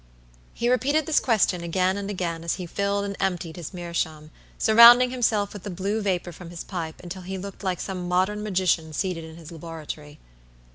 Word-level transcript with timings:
He 0.55 0.67
repeated 0.67 1.05
this 1.05 1.19
question 1.19 1.61
again 1.61 1.95
and 1.95 2.09
again 2.09 2.43
as 2.43 2.55
he 2.55 2.65
filled 2.65 3.05
and 3.05 3.15
emptied 3.19 3.55
his 3.55 3.71
meerschaum, 3.71 4.31
surrounding 4.57 5.11
himself 5.11 5.53
with 5.53 5.61
the 5.61 5.69
blue 5.69 6.01
vapor 6.01 6.31
from 6.31 6.49
his 6.49 6.63
pipe 6.63 6.99
until 7.03 7.21
he 7.21 7.37
looked 7.37 7.63
like 7.63 7.79
some 7.79 8.07
modern 8.07 8.41
magician 8.41 8.93
seated 8.93 9.23
in 9.23 9.35
his 9.35 9.51
laboratory. 9.51 10.17